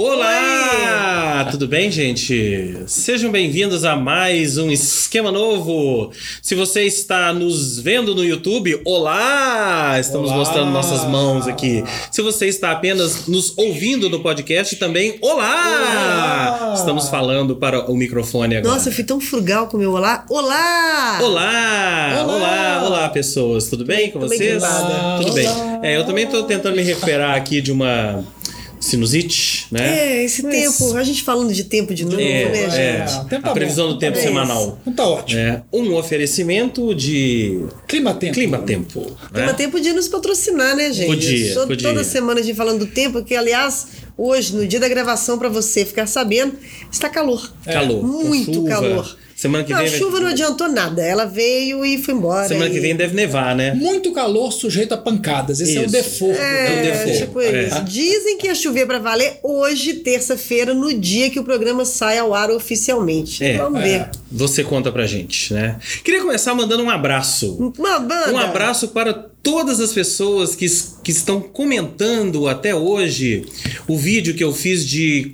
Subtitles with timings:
[0.00, 1.42] Olá!
[1.44, 1.50] Oi.
[1.50, 2.84] Tudo bem, gente?
[2.86, 6.12] Sejam bem-vindos a mais um esquema novo.
[6.40, 9.98] Se você está nos vendo no YouTube, olá!
[9.98, 10.38] Estamos olá.
[10.38, 11.82] mostrando nossas mãos aqui.
[12.12, 16.58] Se você está apenas nos ouvindo no podcast, também olá!
[16.60, 16.74] olá.
[16.76, 18.74] Estamos falando para o microfone agora.
[18.74, 20.24] Nossa, eu fui tão frugal com o meu olá.
[20.30, 21.18] Olá!
[21.20, 22.22] Olá!
[22.22, 23.66] Olá, olá, olá pessoas.
[23.66, 24.62] Tudo bem com vocês?
[25.16, 25.48] Tudo bem.
[25.82, 28.24] É, eu também estou tentando me recuperar aqui de uma
[28.88, 29.98] sinusite, né?
[29.98, 30.54] É, esse Mas...
[30.54, 32.70] tempo, a gente falando de tempo de novo, é, né, é.
[32.70, 33.34] gente?
[33.34, 34.78] É, a previsão do tempo é semanal.
[34.82, 35.40] Então tá ótimo.
[35.40, 38.34] É, um oferecimento de Clima Tempo.
[38.34, 39.00] Clima Tempo.
[39.00, 39.16] Né?
[39.32, 41.08] Clima Tempo podia nos patrocinar, né, gente?
[41.08, 41.88] Podia, Só, podia.
[41.88, 45.48] Toda semana a gente falando do tempo, que aliás, hoje, no dia da gravação, para
[45.48, 46.54] você ficar sabendo,
[46.90, 47.52] está calor.
[47.64, 48.04] Calor.
[48.04, 49.16] Muito calor.
[49.38, 49.86] Semana que não, vem.
[49.86, 51.00] A chuva não adiantou nada.
[51.00, 52.48] Ela veio e foi embora.
[52.48, 52.72] Semana e...
[52.72, 53.72] que vem deve nevar, né?
[53.72, 55.60] Muito calor sujeito a pancadas.
[55.60, 55.80] Esse isso.
[55.80, 56.38] é o default.
[56.40, 57.18] É, é o default.
[57.18, 57.68] Tipo é.
[57.68, 57.84] isso.
[57.84, 62.34] Dizem que ia chover para valer hoje, terça-feira, no dia que o programa sai ao
[62.34, 63.44] ar oficialmente.
[63.44, 64.00] É, Vamos ver.
[64.00, 64.10] É.
[64.32, 65.78] Você conta pra gente, né?
[66.02, 67.72] Queria começar mandando um abraço.
[67.78, 68.32] Uma banda.
[68.32, 70.66] Um abraço para todas as pessoas que,
[71.04, 73.46] que estão comentando até hoje
[73.86, 75.32] o vídeo que eu fiz de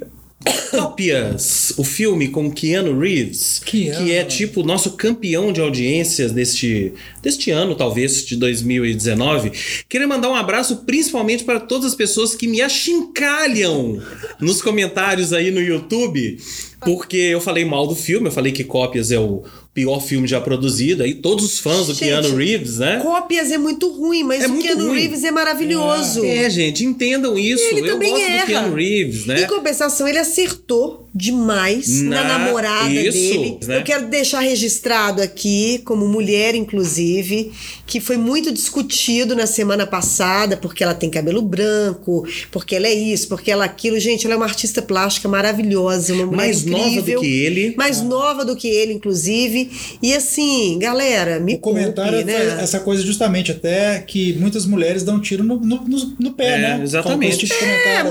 [0.71, 4.05] Cópias, o filme com Keanu Reeves, Keanu.
[4.05, 6.93] que é tipo o nosso campeão de audiências deste,
[7.23, 9.53] deste ano, talvez, de 2019.
[9.89, 14.03] Queria mandar um abraço principalmente para todas as pessoas que me achincalham
[14.41, 16.39] nos comentários aí no YouTube,
[16.81, 20.41] porque eu falei mal do filme, eu falei que Cópias é o pior filme já
[20.41, 23.01] produzido, aí todos os fãs do gente, Keanu Reeves, né?
[23.03, 25.01] Cópias é muito ruim, mas é o Keanu ruim.
[25.01, 26.25] Reeves é maravilhoso.
[26.25, 27.65] É, é gente, entendam isso.
[27.65, 28.41] Ele eu gosto erra.
[28.41, 29.43] do Keanu Reeves, né?
[29.43, 33.59] Em compensação, ele acertou demais na, na namorada isso, dele.
[33.65, 33.79] Né?
[33.79, 37.53] Eu quero deixar registrado aqui, como mulher, inclusive,
[37.87, 42.95] que foi muito discutido na semana passada, porque ela tem cabelo branco, porque ela é
[42.95, 43.99] isso, porque ela é aquilo.
[44.01, 47.75] Gente, ela é uma artista plástica maravilhosa, uma mulher mais incrível, nova do que ele.
[47.77, 49.71] Mais nova do que ele, inclusive.
[50.03, 52.59] E assim, galera, me O comentário poupe, né?
[52.61, 56.59] essa coisa justamente até que muitas mulheres dão tiro no, no, no, no pé, É,
[56.59, 56.81] né?
[56.83, 57.47] exatamente.
[57.47, 57.55] Tipo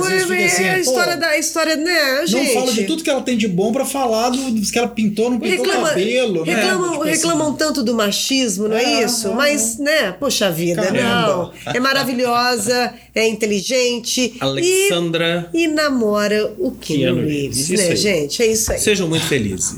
[0.07, 2.47] vezes fica é, assim, a pô, história da a história, né, gente?
[2.47, 4.87] Não fala de tudo que ela tem de bom pra falar do, do que ela
[4.87, 6.53] pintou, não pintou Reclama- cabelo, né?
[6.55, 7.11] reclamam, Tipo assim.
[7.11, 9.27] reclamam tanto do machismo, não é, É, isso?
[9.29, 11.51] é, Mas, né, poxa vida, Caramba.
[11.65, 11.73] não.
[11.73, 15.49] É maravilhosa, é inteligente Alexandra.
[15.53, 17.95] e, e namora o Keanu Reeves, né, aí.
[17.95, 18.41] gente?
[18.43, 18.79] É isso aí.
[18.79, 19.75] Sejam muito felizes.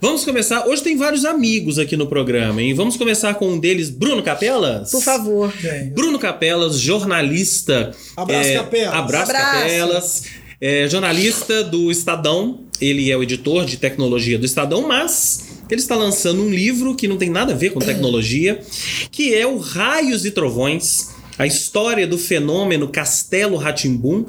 [0.00, 0.66] Vamos começar.
[0.66, 2.74] Hoje tem vários amigos aqui no programa, hein?
[2.74, 4.90] Vamos começar com um deles, Bruno Capelas.
[4.90, 5.52] Por favor.
[5.92, 7.92] Bruno Capelas, jornalista.
[8.16, 8.94] Abraço, Capelas.
[8.94, 9.52] Abraço, Abraço.
[9.62, 10.22] Capelas.
[10.60, 12.60] É, jornalista do Estadão.
[12.78, 17.08] Ele é o editor de tecnologia do Estadão, mas ele está lançando um livro que
[17.08, 18.60] não tem nada a ver com tecnologia,
[19.10, 21.10] que é o Raios e Trovões.
[21.38, 24.26] A história do fenômeno Castelo Ratimbum,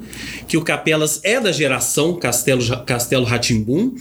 [0.48, 3.94] que o Capelas é da geração Castelo Castelo Ratimbum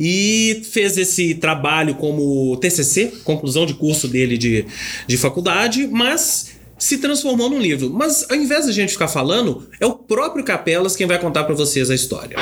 [0.00, 4.66] e fez esse trabalho como TCC, conclusão de curso dele de,
[5.06, 7.90] de faculdade, mas se transformou num livro.
[7.90, 11.54] Mas ao invés da gente ficar falando, é o próprio Capelas quem vai contar para
[11.54, 12.36] vocês a história.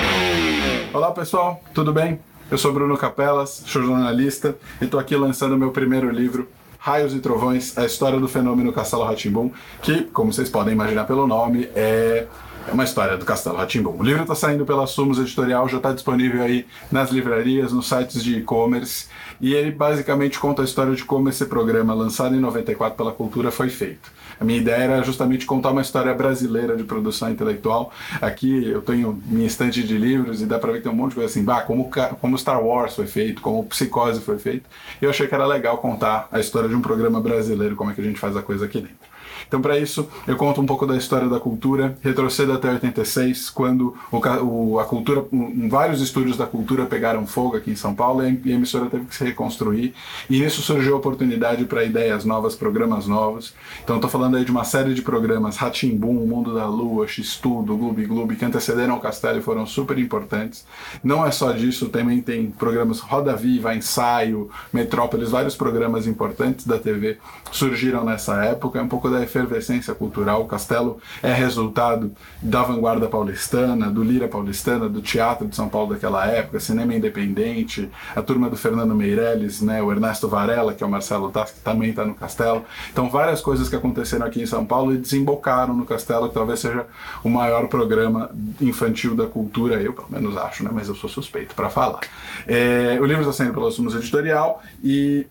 [0.92, 2.18] Olá pessoal, tudo bem?
[2.50, 7.18] Eu sou Bruno Capelas, sou jornalista e estou aqui lançando meu primeiro livro, Raios e
[7.18, 9.50] Trovões, a história do fenômeno Castelo Ratimbum,
[9.82, 12.26] que, como vocês podem imaginar pelo nome, é
[12.66, 13.96] é uma história do Castelo Ratimbum.
[13.98, 18.24] O livro está saindo pela Sumos Editorial, já está disponível aí nas livrarias, nos sites
[18.24, 19.06] de e-commerce,
[19.40, 23.50] e ele basicamente conta a história de como esse programa, lançado em 94 pela Cultura,
[23.50, 24.10] foi feito.
[24.40, 27.92] A minha ideia era justamente contar uma história brasileira de produção intelectual.
[28.20, 31.10] Aqui eu tenho minha estante de livros e dá para ver que tem um monte
[31.10, 31.90] de coisa assim, bah, como,
[32.20, 34.68] como Star Wars foi feito, como Psicose foi feito.
[35.00, 37.94] E eu achei que era legal contar a história de um programa brasileiro, como é
[37.94, 39.13] que a gente faz a coisa aqui dentro.
[39.46, 43.94] Então, para isso, eu conto um pouco da história da cultura, retrocedo até 86, quando
[44.10, 48.22] o o- a cultura, um- vários estúdios da cultura pegaram fogo aqui em São Paulo
[48.22, 49.94] e a em- a emissora teve que se reconstruir.
[50.30, 53.54] E nisso surgiu a oportunidade para ideias novas, programas novos.
[53.82, 58.04] Então, estou falando aí de uma série de programas, Ratimbum, Mundo da Lua, X-Tudo, Gloob
[58.06, 60.64] Gloob, que antecederam o Castelo e foram super importantes.
[61.02, 66.78] Não é só disso, também tem programas Roda Viva, Ensaio, Metrópolis, vários programas importantes da
[66.78, 67.18] TV
[67.52, 68.78] surgiram nessa época.
[68.78, 70.42] É um pouco da efervescência cultural.
[70.42, 75.94] O Castelo é resultado da vanguarda paulistana, do Lira paulistana, do teatro de São Paulo
[75.94, 80.86] daquela época, cinema independente, a turma do Fernando Meirelles, né, o Ernesto Varela, que é
[80.86, 82.64] o Marcelo Tassi, que também está no Castelo.
[82.92, 86.60] Então, várias coisas que aconteceram aqui em São Paulo e desembocaram no Castelo, que talvez
[86.60, 86.86] seja
[87.22, 88.30] o maior programa
[88.60, 92.00] infantil da cultura, eu pelo menos acho, né, mas eu sou suspeito para falar.
[92.46, 95.26] É, o livro está saindo pela Sumos Editorial e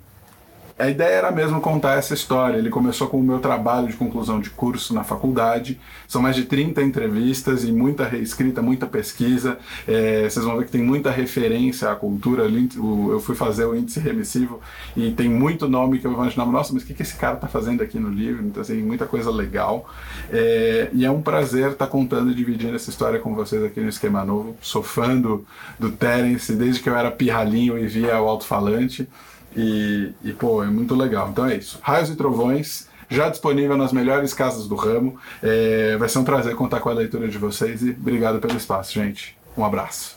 [0.84, 2.58] a ideia era mesmo contar essa história.
[2.58, 5.80] Ele começou com o meu trabalho de conclusão de curso na faculdade.
[6.10, 9.58] São mais de 30 entrevistas e muita reescrita, muita pesquisa.
[9.88, 12.44] É, vocês vão ver que tem muita referência à cultura.
[12.44, 14.60] Eu fui fazer o índice remissivo
[14.96, 17.48] e tem muito nome que eu imaginava, nossa, mas o que, que esse cara está
[17.48, 18.46] fazendo aqui no livro?
[18.46, 19.90] Então, assim, muita coisa legal.
[20.30, 23.80] É, e é um prazer estar tá contando e dividindo essa história com vocês aqui
[23.80, 24.58] no Esquema Novo.
[24.62, 25.46] Sou fã do,
[25.80, 29.08] do Terence desde que eu era pirralhinho e via o alto-falante.
[29.56, 31.30] E, e, pô, é muito legal.
[31.30, 31.80] Então é isso.
[31.82, 35.18] Raios e Trovões, já disponível nas melhores casas do ramo.
[35.42, 38.94] É, vai ser um prazer contar com a leitura de vocês e obrigado pelo espaço,
[38.94, 39.38] gente.
[39.58, 40.16] Um abraço.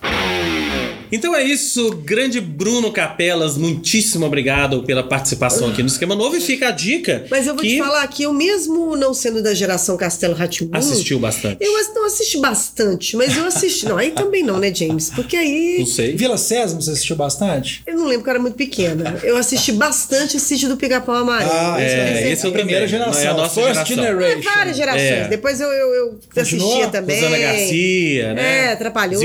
[1.11, 6.41] Então é isso, grande Bruno Capelas, muitíssimo obrigado pela participação aqui no Esquema Novo e
[6.41, 7.27] fica a dica.
[7.31, 7.71] Mas eu vou que...
[7.71, 11.59] te falar que eu mesmo não sendo da geração Castelo Ratimbu, assistiu bastante.
[11.61, 13.87] Eu não assisti bastante, mas eu assisti.
[13.87, 15.11] não, aí também não, né, James?
[15.11, 15.77] Porque aí.
[15.79, 16.17] Não sei.
[16.17, 17.83] Vila Sésamo, você assistiu bastante?
[17.87, 19.21] Eu não lembro que eu era muito pequena.
[19.23, 21.51] Eu assisti bastante o sítio do Pica-Pau Amarelo.
[21.53, 23.13] Ah, é, esse é o primeira geração.
[23.13, 23.97] Não é a nossa First geração.
[23.97, 24.39] generation.
[24.39, 25.03] É, várias gerações.
[25.03, 25.29] É.
[25.29, 27.21] Depois eu, eu, eu assistia também.
[27.21, 28.73] Rosana Garcia, né?
[28.73, 28.77] É,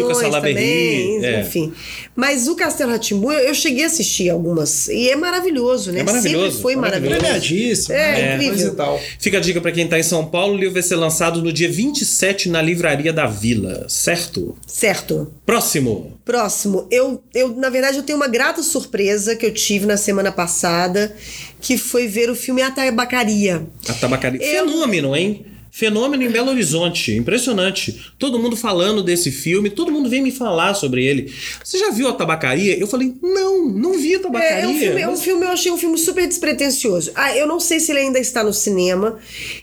[0.08, 1.42] Zico também, Salaberry, é.
[1.42, 1.74] enfim.
[2.16, 4.88] Mas o Castelo Ratimbu, eu cheguei a assistir algumas.
[4.90, 6.02] E é maravilhoso, né?
[6.02, 7.22] É maravilhoso, Sempre foi maravilhoso.
[7.22, 7.88] maravilhoso.
[7.88, 7.96] Premiadíssimo.
[7.96, 8.36] É, né?
[8.36, 8.76] incrível.
[8.98, 9.00] E.
[9.20, 11.52] Fica a dica pra quem tá em São Paulo, o livro vai ser lançado no
[11.54, 14.56] dia 27 na Livraria da Vila, certo?
[14.68, 15.32] Certo.
[15.46, 16.18] Próximo.
[16.26, 20.32] Próximo, eu, eu, na verdade, eu tenho uma grata surpresa que eu tive na semana
[20.32, 21.14] passada,
[21.60, 23.64] que foi ver o filme A Tabacaria.
[23.88, 24.42] A tabacaria.
[24.42, 25.46] Eu- Fenômeno, hein?
[25.72, 27.16] Fenômeno em Belo Horizonte.
[27.16, 28.12] Impressionante.
[28.20, 31.34] Todo mundo falando desse filme, todo mundo vem me falar sobre ele.
[31.64, 32.78] Você já viu a tabacaria?
[32.78, 34.58] Eu falei, não, não vi a tabacaria.
[34.58, 37.12] É, é um filme, é um filme, eu achei um filme super despretensioso.
[37.16, 39.18] Ah, eu não sei se ele ainda está no cinema.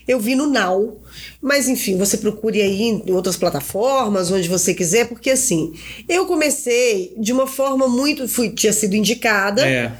[0.09, 0.99] Eu vi no Now.
[1.43, 5.73] Mas enfim, você procure aí em outras plataformas, onde você quiser, porque assim,
[6.09, 8.27] eu comecei de uma forma muito.
[8.27, 9.69] Fui, tinha sido indicada.
[9.69, 9.93] É.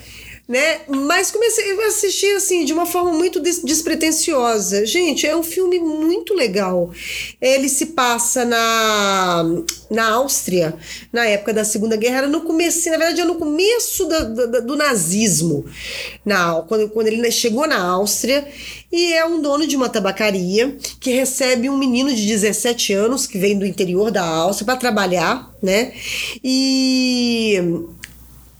[0.49, 0.81] Né?
[0.89, 4.87] Mas comecei a assistir assim de uma forma muito des- despretensiosa.
[4.87, 6.91] Gente, é um filme muito legal.
[7.39, 9.45] Ele se passa na,
[9.91, 10.75] na Áustria,
[11.13, 14.09] na época da Segunda Guerra, era no começo, na verdade, é no começo
[14.65, 15.67] do nazismo.
[16.25, 18.49] Na, quando, quando ele chegou na Áustria,
[18.91, 23.37] e é um dono de uma tabacaria que recebe um menino de 17 anos que
[23.37, 25.93] vem do interior da Áustria para trabalhar, né?
[26.43, 27.61] E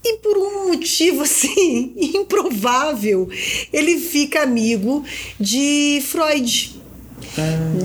[0.03, 3.29] e por um motivo assim improvável,
[3.71, 5.03] ele fica amigo
[5.39, 6.81] de Freud,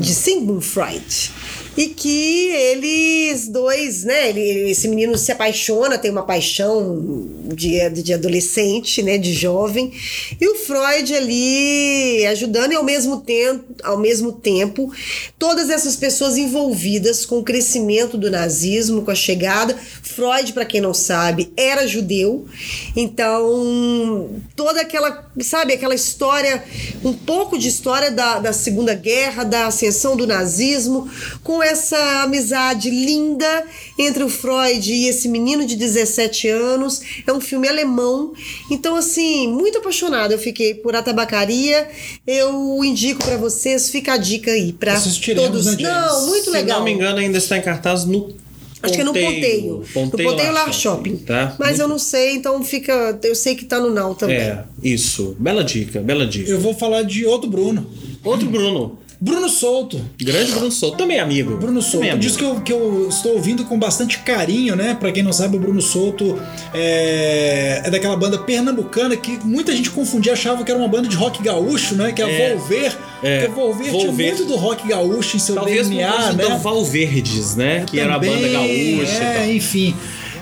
[0.00, 1.30] de Sigmund Freud.
[1.76, 4.28] E que eles dois, né?
[4.28, 9.18] Ele, esse menino se apaixona, tem uma paixão de, de adolescente, né?
[9.18, 9.92] De jovem.
[10.40, 14.92] E o Freud ali ajudando e ao mesmo tempo, ao mesmo tempo,
[15.38, 19.76] todas essas pessoas envolvidas com o crescimento do nazismo, com a chegada.
[20.02, 22.46] Freud, para quem não sabe, era judeu.
[22.94, 26.62] Então, toda aquela, sabe, aquela história,
[27.04, 31.10] um pouco de história da, da Segunda Guerra, da ascensão do nazismo,
[31.42, 33.64] com essa amizade linda
[33.98, 37.00] entre o Freud e esse menino de 17 anos.
[37.26, 38.32] É um filme alemão.
[38.70, 41.88] Então, assim, muito apaixonada eu fiquei por A Tabacaria.
[42.26, 45.64] Eu indico para vocês, fica a dica aí para todos.
[45.64, 45.80] James?
[45.80, 46.78] Não, muito Se legal.
[46.78, 48.34] não me engano, ainda está em cartaz no
[48.84, 49.84] Acho que é no Ponteio.
[49.94, 51.16] no Ponteio Lar Shopping.
[51.16, 51.56] Tá?
[51.58, 53.18] Mas eu não sei, então fica.
[53.22, 54.36] Eu sei que tá no Now também.
[54.36, 55.34] É, isso.
[55.38, 56.50] Bela dica, bela dica.
[56.50, 57.86] Eu vou falar de outro Bruno.
[58.22, 58.98] Outro Bruno.
[59.24, 59.98] Bruno Souto.
[60.20, 60.98] Grande Bruno Souto.
[60.98, 61.56] Também amigo.
[61.56, 62.26] Bruno Souto, Também amigo.
[62.26, 64.94] diz que eu, que eu estou ouvindo com bastante carinho, né?
[65.00, 66.38] Pra quem não sabe, o Bruno Souto
[66.74, 71.16] é, é daquela banda pernambucana que muita gente confundia, achava que era uma banda de
[71.16, 72.12] rock gaúcho, né?
[72.12, 72.52] Que é, É.
[72.52, 72.96] a Volver.
[73.22, 73.40] É.
[73.46, 74.26] Porque Volver tinha Volver.
[74.34, 76.44] muito do rock gaúcho em seu Talvez DNA, né?
[76.44, 77.84] do Valverdes, né?
[77.86, 79.94] Que era a banda Também, gaúcha É, enfim.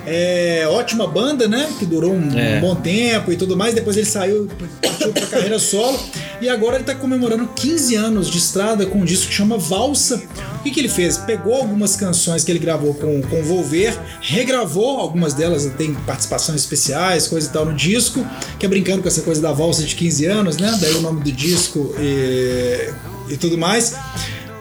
[0.07, 1.69] É, ótima banda, né?
[1.79, 2.59] Que durou um, É.
[2.59, 3.75] um bom tempo e tudo mais.
[3.75, 4.49] Depois ele saiu,
[4.81, 5.99] partiu pra carreira solo.
[6.41, 10.21] E agora ele tá comemorando 15 anos de estrada com um disco que chama Valsa.
[10.59, 11.17] O que, que ele fez?
[11.19, 17.29] Pegou algumas canções que ele gravou com, com Volver, regravou algumas delas, tem participações especiais,
[17.29, 18.25] coisa e tal no disco,
[18.59, 20.77] que é brincando com essa coisa da valsa de 15 anos, né?
[20.81, 22.93] Daí o nome do disco e,
[23.29, 23.95] e tudo mais.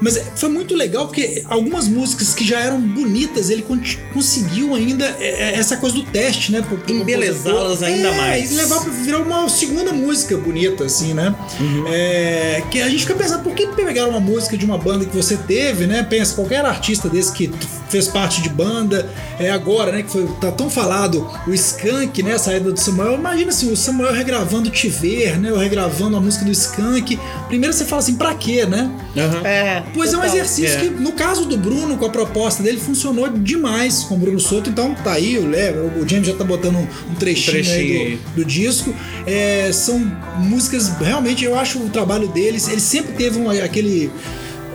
[0.01, 3.79] Mas foi muito legal porque algumas músicas que já eram bonitas, ele con-
[4.13, 6.63] conseguiu ainda é, é, essa coisa do teste, né?
[6.88, 8.51] Embelezá-las ainda É, mais.
[8.51, 11.36] E levar pra virar uma segunda música bonita, assim, né?
[11.60, 11.86] Uhum.
[11.88, 15.15] É, que a gente fica pensando, por que pegaram uma música de uma banda que
[15.15, 16.03] você teve, né?
[16.03, 17.51] Pensa, qualquer artista desse que
[17.92, 19.08] fez parte de banda,
[19.40, 20.02] é agora, né?
[20.04, 22.34] Que foi, tá tão falado, o Skank, né?
[22.34, 23.16] A saída do Samuel.
[23.16, 25.52] Imagina assim, o Samuel regravando Te Ver, né?
[25.52, 27.20] Ou regravando a música do Skank.
[27.48, 28.90] Primeiro você fala assim, pra quê, né?
[29.18, 29.42] Aham.
[29.46, 29.84] É.
[29.94, 30.82] Pois é um exercício É.
[30.82, 34.70] que, no caso do Bruno, com a proposta dele, funcionou demais com o Bruno Souto.
[34.70, 38.08] Então tá aí, o Léo, o James já tá botando um, um trechinho, Trechinho aí
[38.08, 38.16] aí.
[38.36, 38.94] do, do disco.
[39.28, 40.00] É, são
[40.38, 44.12] músicas, realmente, eu acho o trabalho deles, ele sempre teve um, aquele.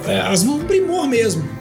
[0.06, 1.55] É, as, um primor mesmo.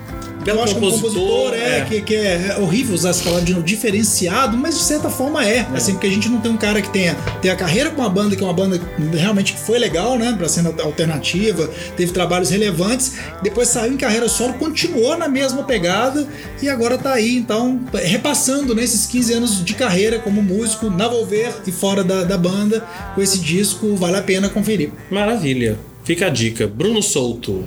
[0.45, 1.85] Belo eu acho que um compositor, compositor é, é.
[1.85, 5.67] Que, que é horrível usar essa palavra de novo, diferenciado, mas de certa forma é.
[5.73, 8.09] Assim, porque a gente não tem um cara que tenha, tenha a carreira com uma
[8.09, 8.79] banda que é uma banda
[9.13, 10.35] realmente que foi legal, né?
[10.37, 16.27] Pra cena alternativa, teve trabalhos relevantes, depois saiu em carreira solo, continuou na mesma pegada
[16.61, 21.53] e agora tá aí, então, repassando nesses 15 anos de carreira como músico, na Volver
[21.65, 22.85] e fora da, da banda,
[23.15, 24.91] com esse disco, vale a pena conferir.
[25.09, 25.79] Maravilha.
[26.03, 26.67] Fica a dica.
[26.67, 27.65] Bruno Souto.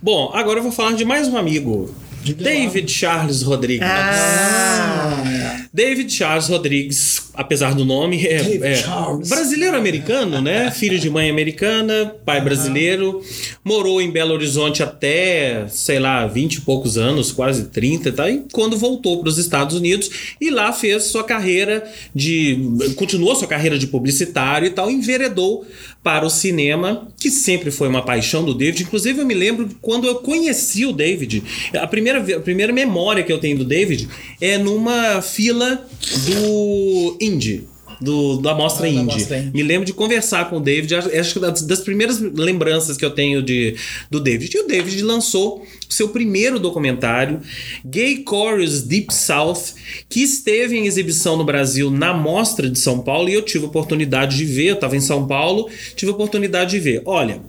[0.00, 1.92] Bom, agora eu vou falar de mais um amigo.
[2.22, 3.86] David Charles Rodrigues.
[3.88, 8.84] Ah, David Charles Rodrigues, apesar do nome, é, é
[9.26, 10.70] brasileiro-americano, né?
[10.74, 13.22] Filho de mãe americana, pai brasileiro.
[13.64, 18.28] Morou em Belo Horizonte até, sei lá, 20 e poucos anos, quase 30, tá?
[18.28, 20.10] E quando voltou para os Estados Unidos
[20.40, 22.58] e lá fez sua carreira de.
[22.96, 25.64] continuou sua carreira de publicitário e tal, enveredou
[26.02, 28.84] para o cinema, que sempre foi uma paixão do David.
[28.84, 31.42] Inclusive, eu me lembro quando eu conheci o David,
[31.78, 34.08] a primeira, a primeira memória que eu tenho do David
[34.40, 35.86] é numa fila
[36.26, 37.69] do Indie.
[38.00, 39.04] Do, da Mostra Ah, Indie.
[39.04, 39.50] Mostra Indie.
[39.52, 43.10] Me lembro de conversar com o David, acho que das, das primeiras lembranças que eu
[43.10, 43.76] tenho de,
[44.10, 44.56] do David.
[44.56, 47.40] E o David lançou seu primeiro documentário,
[47.84, 49.74] Gay Chorus Deep South,
[50.08, 53.68] que esteve em exibição no Brasil na Mostra de São Paulo e eu tive a
[53.68, 57.02] oportunidade de ver, eu estava em São Paulo, tive a oportunidade de ver.
[57.04, 57.40] Olha,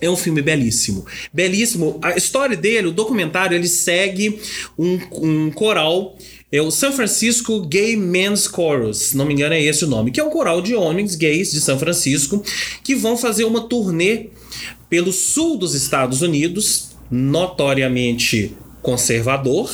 [0.00, 1.04] é um filme belíssimo.
[1.32, 1.98] Belíssimo.
[2.02, 4.38] A história dele, o documentário, ele segue
[4.78, 6.16] um, um coral.
[6.50, 10.10] É o San Francisco Gay Men's Chorus, se não me engano é esse o nome,
[10.10, 12.42] que é um coral de homens gays de São Francisco
[12.82, 14.28] que vão fazer uma turnê
[14.88, 19.70] pelo sul dos Estados Unidos, notoriamente conservador.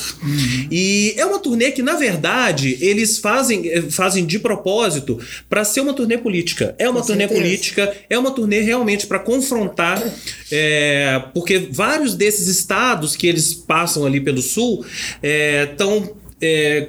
[0.71, 5.81] E é uma turnê que, na verdade, eles fazem, eh, fazem de propósito para ser
[5.83, 6.75] uma turnê política.
[6.79, 7.41] É uma Com turnê certeza.
[7.41, 10.03] política, é uma turnê realmente para confrontar,
[10.51, 14.85] é, porque vários desses estados que eles passam ali pelo sul
[15.23, 16.24] estão.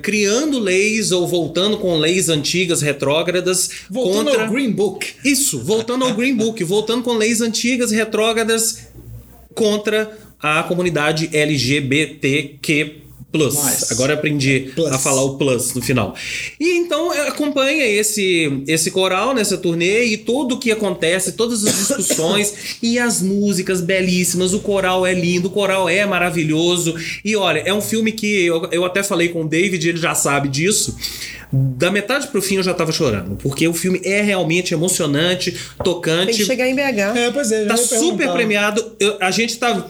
[0.01, 5.13] Criando leis ou voltando com leis antigas, retrógradas, Voltando contra ao Green Book.
[5.23, 8.87] isso, voltando ao Green Book, voltando com leis antigas, retrógradas
[9.53, 13.04] contra a comunidade LGBTQ+.
[13.55, 13.91] Mais.
[13.91, 14.91] Agora aprendi Plus.
[14.91, 16.15] a falar o plus no final.
[16.59, 21.65] E então é, acompanha esse esse coral nessa turnê e tudo o que acontece, todas
[21.65, 24.53] as discussões e as músicas belíssimas.
[24.53, 26.95] O coral é lindo, o coral é maravilhoso.
[27.23, 30.15] E olha, é um filme que eu, eu até falei com o David, ele já
[30.15, 30.95] sabe disso.
[31.51, 36.27] Da metade pro fim eu já tava chorando, porque o filme é realmente emocionante, tocante.
[36.27, 37.17] tem que chegar em BH.
[37.17, 37.65] É, pois é.
[37.65, 38.95] Tá super premiado.
[38.99, 39.85] Eu- a gente tá.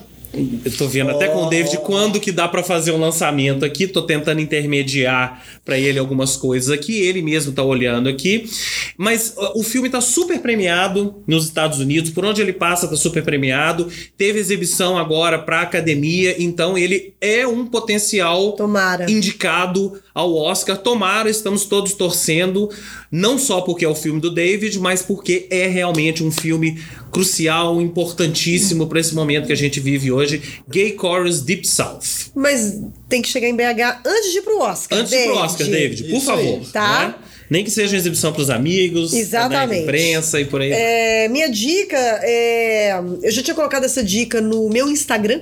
[0.63, 3.87] Eu tô vendo até com o David quando que dá pra fazer um lançamento aqui.
[3.87, 6.99] Tô tentando intermediar pra ele algumas coisas aqui.
[6.99, 8.49] Ele mesmo tá olhando aqui.
[8.97, 12.11] Mas o filme tá super premiado nos Estados Unidos.
[12.11, 13.87] Por onde ele passa, tá super premiado.
[14.17, 16.35] Teve exibição agora pra academia.
[16.41, 19.09] Então ele é um potencial Tomara.
[19.09, 20.77] indicado ao Oscar.
[20.77, 22.69] Tomara, estamos todos torcendo,
[23.11, 26.81] não só porque é o filme do David, mas porque é realmente um filme
[27.11, 30.41] crucial, importantíssimo para esse momento que a gente vive hoje.
[30.69, 32.31] Gay Chorus Deep South.
[32.33, 32.79] Mas
[33.09, 34.99] tem que chegar em BH antes de ir pro Oscar.
[34.99, 35.45] Antes de ir pro David.
[35.45, 36.45] Oscar, David, por Isso aí.
[36.45, 36.71] favor.
[36.71, 37.07] Tá.
[37.07, 37.15] né?
[37.47, 39.69] Nem que seja uma exibição para os amigos, Exatamente.
[39.69, 40.71] da imprensa e por aí.
[40.71, 42.99] É, minha dica é.
[43.21, 45.41] Eu já tinha colocado essa dica no meu Instagram.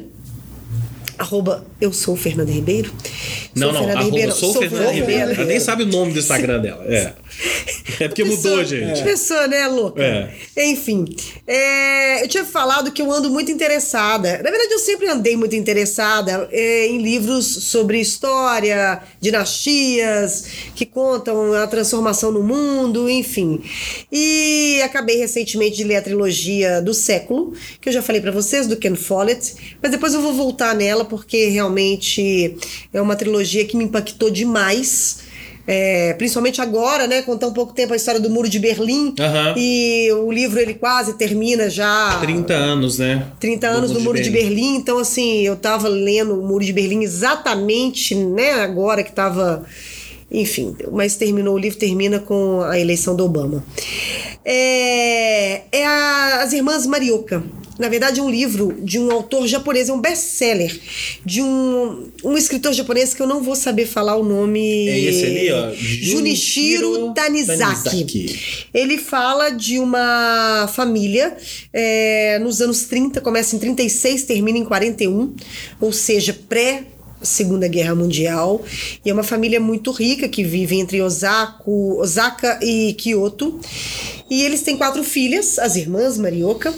[1.18, 2.92] Arroba eu sou Fernanda Ribeiro.
[3.56, 4.32] não, Sou não, Fernanda arroba Ribeiro.
[4.34, 5.32] sou Fernanda Ribeiro.
[5.32, 6.84] Ela nem sabe o nome do Instagram dela.
[6.86, 7.14] É.
[8.00, 9.04] É porque mudou, Pessoa- gente.
[9.04, 10.02] Pessoa, né, louca?
[10.02, 10.34] É.
[10.66, 11.06] Enfim,
[11.46, 14.38] é, eu tinha falado que eu ando muito interessada.
[14.44, 21.54] Na verdade, eu sempre andei muito interessada é, em livros sobre história, dinastias, que contam
[21.54, 23.62] a transformação no mundo, enfim.
[24.12, 28.68] E acabei recentemente de ler a trilogia do século, que eu já falei pra vocês,
[28.68, 32.56] do Ken Follett, mas depois eu vou voltar nela porque realmente
[32.94, 35.23] é uma trilogia que me impactou demais.
[35.66, 37.22] É, principalmente agora, né?
[37.22, 39.14] Com tão pouco tempo a história do Muro de Berlim.
[39.18, 39.54] Aham.
[39.58, 42.18] E o livro ele quase termina já.
[42.20, 43.28] 30 anos, né?
[43.40, 44.76] 30 anos do Muro de Berlim.
[44.76, 48.52] Então, assim, eu tava lendo o Muro de Berlim exatamente, né?
[48.62, 49.64] Agora que tava.
[50.30, 53.64] Enfim, mas terminou, o livro termina com a eleição do Obama.
[54.44, 57.42] É, é a- as irmãs Marioka.
[57.80, 60.80] Na verdade, é um livro de um autor japonês, é um best-seller
[61.26, 64.88] de um, um escritor japonês que eu não vou saber falar o nome.
[64.88, 65.74] É esse ali, ó.
[65.74, 67.84] Junichiro Tanizaki.
[67.84, 68.40] Tanizaki.
[68.74, 71.36] Ele fala de uma família
[71.72, 75.34] é, nos anos 30, começa em 36, termina em 41,
[75.82, 76.84] ou seja, pré
[77.24, 78.62] Segunda Guerra Mundial.
[79.04, 83.60] E é uma família muito rica que vive entre Osako, Osaka e Kyoto.
[84.30, 86.74] E eles têm quatro filhas, as irmãs Marioka,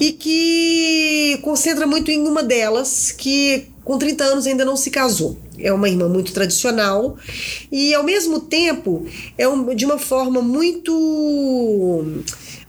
[0.00, 5.36] e que concentra muito em uma delas, que com 30 anos ainda não se casou.
[5.58, 7.16] É uma irmã muito tradicional
[7.70, 9.06] e ao mesmo tempo
[9.38, 12.04] é um- de uma forma muito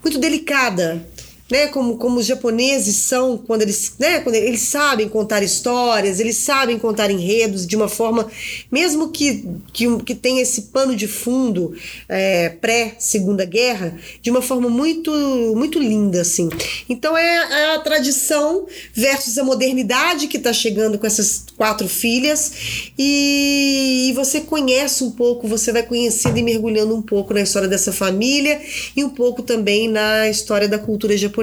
[0.03, 1.03] muito delicada,
[1.49, 1.67] né?
[1.67, 4.19] Como, como os japoneses são quando eles, né?
[4.19, 8.27] Quando eles sabem contar histórias, eles sabem contar enredos de uma forma,
[8.71, 11.75] mesmo que que, que tenha esse pano de fundo
[12.09, 15.11] é, pré Segunda Guerra, de uma forma muito
[15.55, 16.49] muito linda assim.
[16.89, 22.91] Então é, é a tradição versus a modernidade que está chegando com essas quatro filhas
[22.97, 27.67] e, e você conhece um pouco, você vai conhecendo e mergulhando um pouco na história
[27.67, 28.59] dessa família
[28.95, 31.35] e um pouco também na história da cultura japonesa.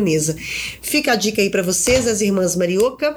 [0.82, 3.16] Fica a dica aí para vocês, as irmãs Marioka.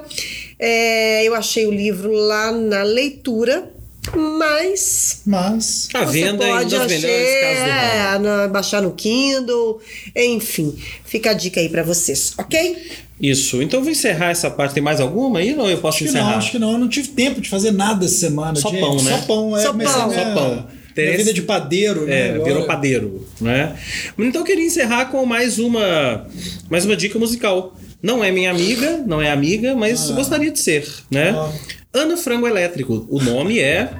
[0.58, 3.70] É, eu achei o livro lá na leitura,
[4.14, 5.88] mas Mas.
[5.94, 8.40] A você venda pode em das melhores achar, casas do mundo.
[8.42, 9.80] é, baixar no Kindle,
[10.14, 10.74] enfim.
[11.04, 12.76] Fica a dica aí para vocês, ok?
[13.20, 13.62] Isso.
[13.62, 14.74] Então eu vou encerrar essa parte.
[14.74, 15.56] Tem mais alguma aí?
[15.58, 16.30] Ou eu posso Acho que encerrar?
[16.32, 16.72] não, acho que não.
[16.72, 18.56] Eu não tive tempo de fazer nada essa semana.
[18.56, 18.80] Só gente.
[18.80, 19.10] pão, né?
[19.10, 19.62] Só pão, é.
[19.62, 19.76] Só pão.
[19.76, 20.66] Minha, Só pão.
[21.04, 22.20] Minha vida de padeiro, né?
[22.20, 22.44] É, agora.
[22.44, 23.76] virou padeiro, né?
[24.18, 26.26] Então eu queria encerrar com mais uma,
[26.70, 27.76] mais uma dica musical.
[28.02, 31.34] Não é minha amiga, não é amiga, mas gostaria de ser, né?
[31.36, 31.52] Ah.
[31.92, 33.06] Ana Frango Elétrico.
[33.08, 33.90] O nome é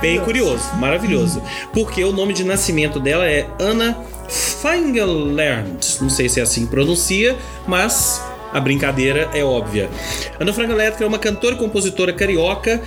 [0.00, 1.42] bem curioso, maravilhoso.
[1.72, 5.84] Porque o nome de nascimento dela é Ana Feingelernd.
[6.00, 9.90] Não sei se é assim que pronuncia, mas a brincadeira é óbvia.
[10.38, 12.80] Ana Frango Elétrico é uma cantora e compositora carioca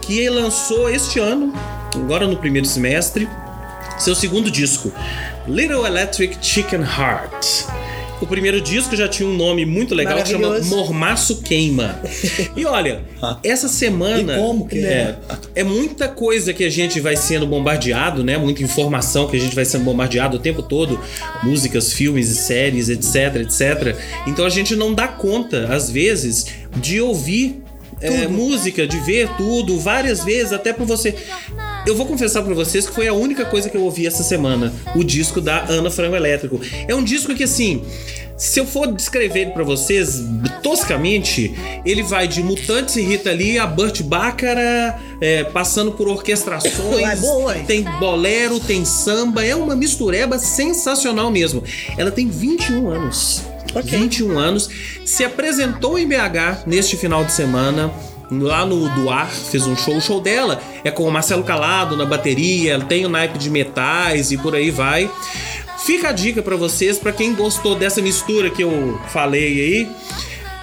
[0.00, 1.52] que lançou este ano,
[1.96, 3.28] agora no primeiro semestre,
[3.98, 4.92] seu segundo disco,
[5.46, 7.66] Little Electric Chicken Heart.
[8.20, 10.58] O primeiro disco já tinha um nome muito legal que chama.
[10.60, 12.00] Mormaço Queima.
[12.56, 13.02] E olha,
[13.42, 15.16] essa semana E como que é,
[15.54, 18.38] é muita coisa que a gente vai sendo bombardeado, né?
[18.38, 20.98] Muita informação que a gente vai sendo bombardeado o tempo todo,
[21.42, 23.96] músicas, filmes e séries, etc, etc.
[24.26, 26.46] Então a gente não dá conta às vezes
[26.76, 27.63] de ouvir
[28.00, 31.14] é, música, de ver tudo várias vezes, até pra você.
[31.86, 34.72] Eu vou confessar pra vocês que foi a única coisa que eu ouvi essa semana,
[34.94, 36.60] o disco da Ana Frango Elétrico.
[36.88, 37.84] É um disco que assim,
[38.36, 40.22] se eu for descrever ele pra vocês
[40.62, 47.22] toscamente, ele vai de Mutantes e Rita Lee a Burt Baccara, é, passando por orquestrações,
[47.22, 47.64] É ué.
[47.66, 51.62] tem bolero, tem samba, é uma mistureba sensacional mesmo.
[51.98, 53.42] Ela tem 21 anos.
[53.82, 54.68] 21 anos,
[55.04, 57.92] se apresentou em BH neste final de semana.
[58.30, 59.96] Lá no Duar, fez um show.
[59.96, 64.32] O show dela é com o Marcelo Calado na bateria, tem o naipe de metais
[64.32, 65.10] e por aí vai.
[65.84, 69.88] Fica a dica pra vocês, pra quem gostou dessa mistura que eu falei aí.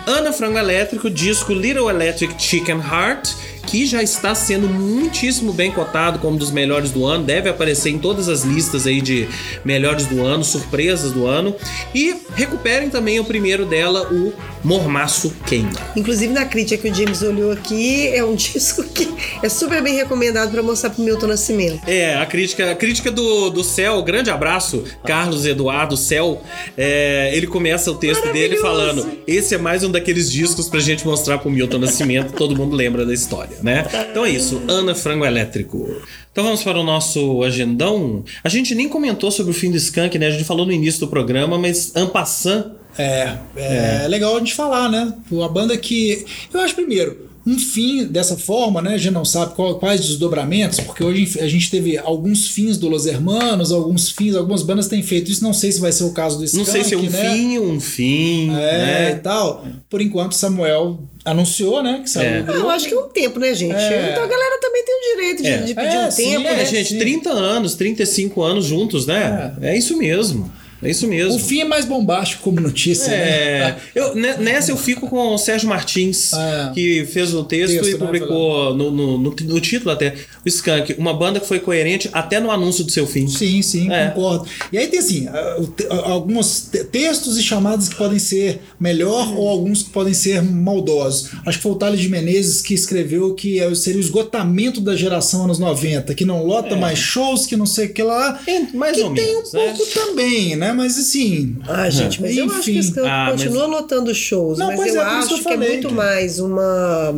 [0.07, 3.29] Ana Frango Elétrico, disco Little Electric Chicken Heart,
[3.65, 7.89] que já está sendo muitíssimo bem cotado como um dos melhores do ano, deve aparecer
[7.89, 9.27] em todas as listas aí de
[9.63, 11.55] melhores do ano, surpresas do ano.
[11.93, 15.71] E recuperem também o primeiro dela, o Mormaço Queima.
[15.95, 19.09] Inclusive na crítica que o James olhou aqui, é um disco que
[19.41, 21.81] é super bem recomendado para mostrar pro Milton Nascimento.
[21.87, 26.41] É, a crítica, a crítica do, do Céu, grande abraço, Carlos Eduardo Céu.
[26.77, 31.05] é, ele começa o texto dele falando: esse é mais um daqueles discos pra gente
[31.05, 33.85] mostrar pro Milton Nascimento, todo mundo lembra da história, né?
[34.09, 36.01] Então é isso, Ana Frango Elétrico.
[36.31, 38.23] Então vamos para o nosso agendão.
[38.43, 40.27] A gente nem comentou sobre o fim do Skank, né?
[40.27, 42.73] A gente falou no início do programa, mas Ampassan.
[42.97, 45.13] É, é, legal a gente falar, né?
[45.31, 46.25] Uma banda que.
[46.53, 48.93] Eu acho, primeiro, um fim dessa forma, né?
[48.93, 52.87] A gente não sabe qual- quais desdobramentos, porque hoje a gente teve alguns fins do
[52.87, 55.43] Los Hermanos, alguns fins, algumas bandas têm feito isso.
[55.43, 57.09] Não sei se vai ser o caso do Não sei se é um né?
[57.33, 58.49] fim, um fim.
[58.51, 59.11] É, né?
[59.11, 59.65] e tal.
[59.89, 61.99] Por enquanto, Samuel anunciou, né?
[62.03, 62.33] Que saiu É.
[62.43, 62.59] do Ah, grupo.
[62.59, 63.73] eu acho que é um tempo, né, gente?
[63.75, 64.09] É.
[64.11, 65.57] Então a galera também tem o direito de, É.
[65.57, 66.61] de pedir É, um sim, tempo, é, né?
[66.61, 66.99] É, gente, sim.
[66.99, 69.55] 30 anos, 35 anos juntos, né?
[69.61, 70.51] É, isso mesmo.
[70.83, 71.35] É isso mesmo.
[71.35, 73.75] O fim é mais bombástico como notícia, É, né?
[73.93, 76.71] eu, ne- nessa eu fico com o Sérgio Martins, É.
[76.73, 80.15] que fez um texto, Texto, e né, publicou no, no, no- no título até,
[80.45, 83.27] o Skank, uma banda que foi coerente até no anúncio do seu fim.
[83.27, 84.07] Sim, sim, É.
[84.07, 84.47] concordo.
[84.71, 88.61] E aí tem assim, ah, o ah, alguns te- textos e chamadas que podem ser
[88.79, 91.29] melhor ou alguns que podem ser maldosos.
[91.45, 94.95] Acho que foi o Thales de Menezes que escreveu que eh, seria o esgotamento da
[94.95, 98.39] geração anos 90, que não lota mais shows, que não sei o que lá.
[98.47, 99.73] É, mais que ou tem menos, um né?
[99.77, 100.70] pouco também, né?
[100.71, 100.77] Né?
[100.77, 101.57] Mas assim.
[101.67, 102.79] Ah, gente, mas eu acho que Enfim.
[102.79, 105.53] Skank Ah, mas- continua lotando shows, Não, mas eu é, isso que acho eu que
[105.53, 107.15] é muito mais uma.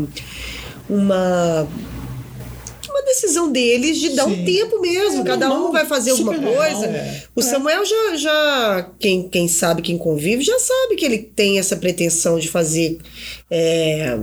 [0.89, 1.67] uma.
[3.23, 4.43] Decisão deles de dar um Sim.
[4.43, 5.21] tempo mesmo.
[5.21, 6.85] É Cada normal, um vai fazer alguma super normal, coisa.
[6.87, 7.23] é.
[7.35, 11.75] O Samuel já, já quem, quem sabe, quem convive, já sabe que ele tem essa
[11.77, 12.97] pretensão de fazer.
[13.49, 14.17] é,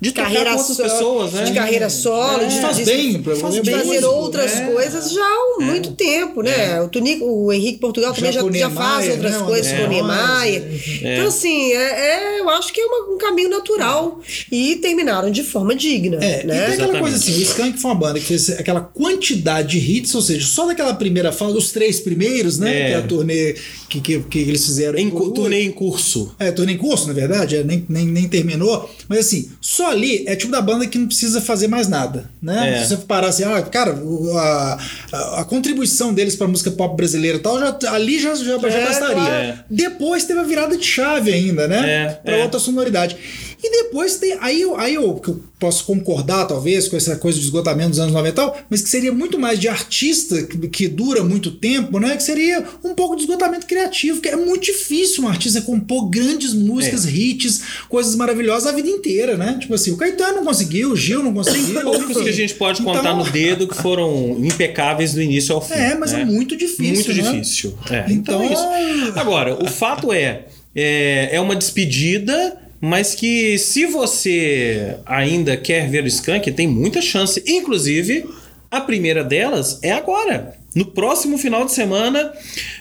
[0.00, 1.44] De carreira com outras solo, pessoas, né?
[1.44, 4.66] de carreira solo, É, de, faz de- bem, de bem fazer outras é.
[4.66, 6.80] coisas já há muito tempo, né?
[6.82, 9.46] O, Tunico, o Henrique Portugal também já, o já faz outras né?
[9.46, 10.82] Coisas com o Niemeyer.
[11.00, 14.20] Então, assim, é, é- eu acho que é uma- um caminho natural.
[14.50, 16.54] E terminaram de forma digna, É, e né?
[16.54, 17.00] tem aquela Exatamente.
[17.00, 20.46] coisa assim, o Skank foi uma banda que fez aquela quantidade de hits, ou seja,
[20.46, 22.70] só daquela primeira fase, os três primeiros, né?
[22.70, 22.86] É.
[22.88, 23.54] Que é a turnê
[23.88, 24.98] que, que, que eles fizeram.
[24.98, 26.34] Em, por- turnê em curso.
[26.38, 28.88] É, turnê em curso, na verdade, é, nem, nem, nem terminou.
[29.08, 32.74] Mas assim, só ali é tipo da banda que não precisa fazer mais nada, né?
[32.78, 32.82] É.
[32.82, 33.94] Se você parar assim, ah, cara,
[34.36, 34.78] a,
[35.12, 38.68] a, a contribuição deles pra música pop brasileira e tal, já, ali já, já, já
[38.68, 39.64] É, bastaria.
[39.70, 41.88] Depois teve a virada de chave ainda, né?
[41.88, 42.42] É, pra é.
[42.42, 43.16] outra sonoridade.
[43.66, 44.36] E depois tem.
[44.42, 47.98] Aí, eu, aí eu, que eu posso concordar, talvez, com essa coisa de esgotamento dos
[47.98, 51.50] anos 90 e tal, mas que seria muito mais de artista que, que dura muito
[51.50, 52.14] tempo, né?
[52.14, 56.52] Que seria um pouco de esgotamento criativo, que é muito difícil um artista compor grandes
[56.52, 59.56] músicas, hits, coisas maravilhosas a vida inteira, né?
[59.58, 61.80] Tipo assim, o Caetano não conseguiu, o Gil não conseguiu.
[61.80, 65.62] Poucos que a gente pode contar Então- no dedo que foram impecáveis do início ao
[65.62, 65.72] fim.
[65.72, 66.24] É, mas é né?
[66.26, 67.14] muito difícil.
[67.14, 67.32] Muito né?
[67.32, 67.78] difícil.
[67.90, 69.18] É, então, Então- é isso.
[69.18, 76.04] Agora, o fato é, é, é uma despedida, mas que se você ainda quer ver
[76.04, 77.42] o Skank, tem muita chance.
[77.46, 78.26] Inclusive,
[78.70, 80.58] a primeira delas é agora.
[80.74, 82.30] No próximo final de semana,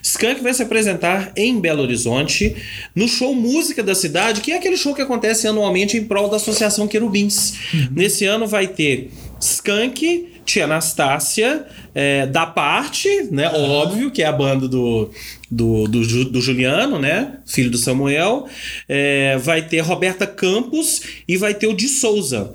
[0.01, 2.53] Skank vai se apresentar em Belo Horizonte
[2.93, 6.35] no show Música da Cidade, que é aquele show que acontece anualmente em prol da
[6.35, 7.53] Associação Querubins.
[7.89, 13.49] Nesse ano vai ter Skank, Tia Anastácia, é, da parte, né?
[13.49, 15.09] Óbvio, que é a banda do,
[15.49, 17.39] do, do, do Juliano, né?
[17.43, 18.45] Filho do Samuel.
[18.87, 22.53] É, vai ter Roberta Campos e vai ter o de Souza.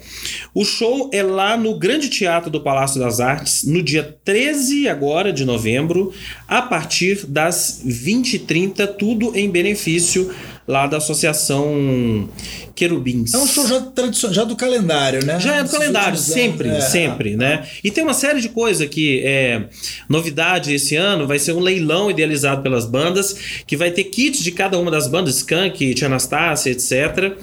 [0.54, 5.32] O show é lá no Grande Teatro do Palácio das Artes, no dia 13 agora
[5.32, 6.12] de novembro,
[6.46, 10.32] a partir das 20h30, tudo em benefício
[10.68, 12.28] lá da Associação
[12.74, 13.32] Querubins.
[13.32, 13.82] É um show já,
[14.30, 15.40] já do calendário, né?
[15.40, 16.84] Já é do Esses calendário, sempre, anos.
[16.84, 16.88] É.
[16.88, 17.66] sempre, né?
[17.82, 19.64] E tem uma série de coisas que é
[20.08, 24.52] novidade esse ano, vai ser um leilão idealizado pelas bandas, que vai ter kits de
[24.52, 27.36] cada uma das bandas, Skank, Tia Anastácia, etc.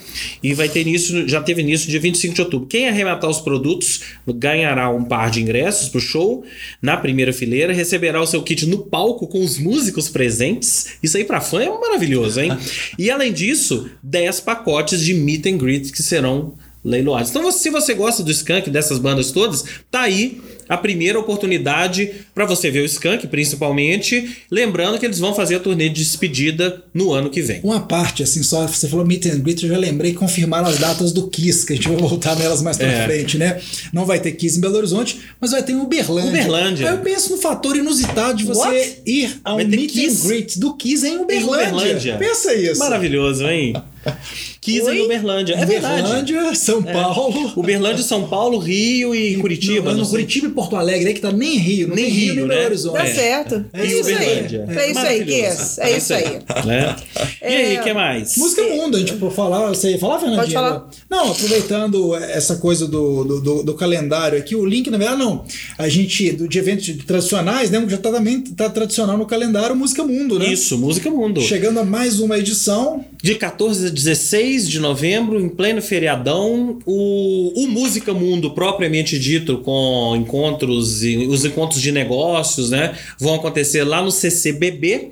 [0.43, 2.67] E vai ter início, já teve início dia 25 de outubro.
[2.67, 6.45] Quem arrematar os produtos ganhará um par de ingressos pro show
[6.79, 10.97] na primeira fileira, receberá o seu kit no palco com os músicos presentes.
[11.01, 12.55] Isso aí pra fã é maravilhoso, hein?
[12.97, 17.31] E além disso, 10 pacotes de meet and greet que serão leiloados.
[17.31, 22.45] Então, se você gosta do Skank, dessas bandas todas, tá aí a primeira oportunidade para
[22.45, 24.37] você ver o Skank, principalmente.
[24.49, 27.59] Lembrando que eles vão fazer a turnê de despedida no ano que vem.
[27.63, 31.11] Uma parte, assim, só você falou meet and greet, eu já lembrei confirmaram as datas
[31.11, 33.05] do Kiss, que a gente vai voltar nelas mais pra É.
[33.05, 33.59] frente, né?
[33.93, 36.29] Não vai ter Kiss em Belo Horizonte, mas vai ter em Uberlândia.
[36.29, 36.89] Uberlândia.
[36.89, 39.01] Aí eu penso no fator inusitado de você What?
[39.05, 40.21] ir ao Vai ter meet Kiss?
[40.25, 41.71] and greet do Kiss em Uberlândia.
[41.73, 42.17] Uberlândia.
[42.17, 42.79] Pensa isso.
[42.79, 43.73] Maravilhoso, hein?
[44.61, 44.97] Kiss Oi?
[44.99, 45.53] em Uberlândia.
[45.55, 46.01] É verdade.
[46.01, 47.53] Uberlândia, São Paulo.
[47.55, 49.85] Uberlândia, São Paulo, Rio e Curitiba.
[49.89, 50.11] Não, não no sei.
[50.11, 52.47] Curitiba e Porto Alegre, aí que tá nem Rio, não Nem tem Rio, Rio, nem
[52.47, 52.55] né?
[52.55, 52.97] Belo Horizonte.
[52.97, 53.13] Tá É.
[53.13, 53.65] certo.
[53.73, 54.15] É E isso aí.
[54.15, 54.65] Uberlândia.
[54.69, 55.23] É isso aí.
[55.23, 55.77] Guess.
[55.79, 56.39] É isso aí.
[56.65, 56.95] Né?
[57.41, 58.37] E aí, o que mais?
[58.37, 60.41] Música Mundo, a gente pode falar, você ia falar, Fernandinho?
[60.43, 60.89] Pode falar.
[61.09, 65.45] Não, aproveitando essa coisa do, do, do- do calendário aqui, o link, na verdade, não.
[65.77, 67.83] A gente, do, de eventos tradicionais, né?
[67.87, 70.47] Já tá também tá tradicional no calendário Música Mundo, né?
[70.51, 71.41] Isso, Música Mundo.
[71.41, 73.05] Chegando a mais uma edição.
[73.25, 79.57] De 14 a 16 de novembro, em pleno feriadão, o, o Música Mundo, propriamente dito,
[79.61, 82.95] com encontros e os encontros de negócios, né?
[83.17, 85.09] Vão acontecer lá no CCBB.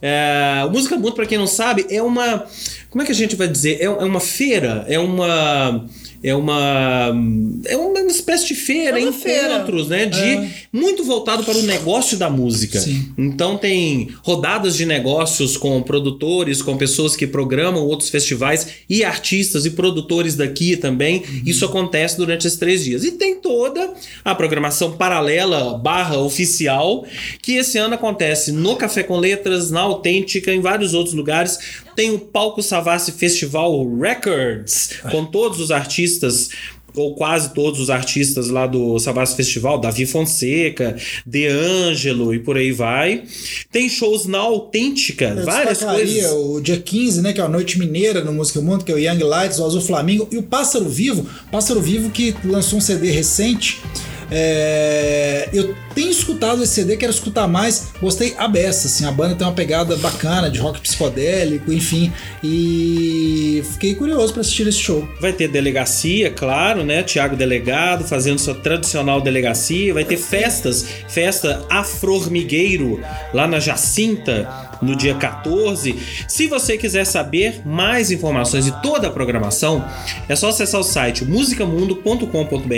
[0.00, 2.46] É, o Música Mundo, para quem não sabe, é uma.
[2.88, 3.76] Como é que a gente vai dizer?
[3.78, 5.86] É, é uma feira, é uma.
[6.22, 7.14] É uma.
[7.66, 9.54] É uma espécie de feira, É uma feira.
[9.54, 10.06] encontros, né?
[10.06, 10.50] De, É.
[10.72, 12.78] Muito voltado para o negócio da música.
[12.80, 13.12] Sim.
[13.16, 19.64] Então tem rodadas de negócios com produtores, com pessoas que programam outros festivais e artistas
[19.64, 21.22] e produtores daqui também.
[21.46, 23.02] Isso acontece durante esses três dias.
[23.04, 23.92] E tem toda
[24.24, 27.04] a programação paralela barra oficial
[27.40, 31.58] que esse ano acontece no Café com Letras, na Autêntica, em vários outros lugares.
[31.94, 36.50] Tem o Palco Savassi Festival Records, com todos os artistas
[36.94, 42.56] ou quase todos os artistas lá do Savassi Festival, Davi Fonseca, De Angelo e por
[42.56, 43.24] aí vai.
[43.70, 46.32] Tem shows na Autêntica, Eu várias coisas.
[46.32, 47.32] O dia 15, né?
[47.32, 49.80] Que é a Noite Mineira no Música Mundo, que é o Young Lights, o Azul
[49.80, 51.26] Flamingo e o Pássaro Vivo.
[51.50, 53.80] Pássaro Vivo que lançou um CD recente.
[54.30, 57.92] É, eu tenho escutado esse CD, quero escutar mais.
[58.00, 62.12] Gostei a beça, assim, a banda tem uma pegada bacana de rock psicodélico, enfim.
[62.42, 65.08] E fiquei curioso para assistir esse show.
[65.20, 67.02] Vai ter delegacia, claro, né?
[67.02, 69.92] Tiago Delegado fazendo sua tradicional delegacia.
[69.92, 73.00] Vai ter festas, festa Afrormigueiro
[73.34, 75.96] lá na Jacinta no dia 14.
[76.28, 79.84] Se você quiser saber mais informações e toda a programação,
[80.28, 82.74] é só acessar o site musicamundo.com.br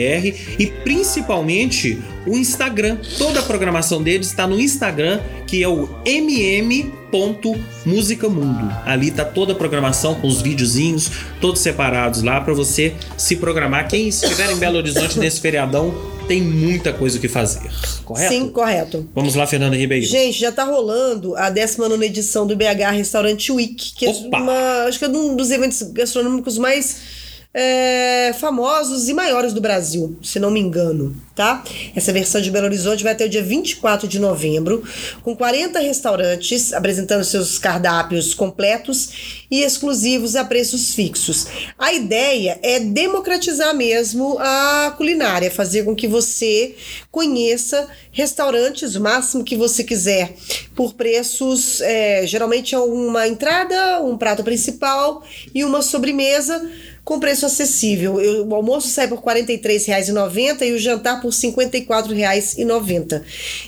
[0.58, 2.98] e principalmente o Instagram.
[3.18, 8.72] Toda a programação deles está no Instagram, que é o mm.musicamundo.
[8.84, 11.10] Ali tá toda a programação com os videozinhos,
[11.40, 13.88] todos separados lá para você se programar.
[13.88, 15.94] Quem estiver em Belo Horizonte nesse feriadão,
[16.32, 17.70] tem muita coisa o que fazer,
[18.06, 18.32] correto?
[18.32, 19.06] Sim, correto.
[19.14, 20.06] Vamos lá, Fernanda Ribeiro.
[20.06, 24.38] Gente, já tá rolando a 19 edição do BH Restaurante Week, que Opa!
[24.38, 27.21] é uma, acho que é um dos eventos gastronômicos mais
[27.54, 31.62] é, famosos e maiores do Brasil, se não me engano, tá?
[31.94, 34.82] Essa versão de Belo Horizonte vai até o dia 24 de novembro,
[35.22, 41.46] com 40 restaurantes apresentando seus cardápios completos e exclusivos a preços fixos.
[41.78, 46.74] A ideia é democratizar mesmo a culinária, fazer com que você
[47.10, 50.34] conheça restaurantes o máximo que você quiser
[50.74, 55.22] por preços, é, geralmente é uma entrada, um prato principal
[55.54, 56.62] e uma sobremesa
[57.04, 58.20] com preço acessível.
[58.20, 63.22] Eu- o almoço sai por R$ 43,90 e o jantar por R$ 54,90.